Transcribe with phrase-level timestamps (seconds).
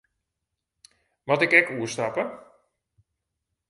[1.27, 2.23] Moat ik ek oerstappe?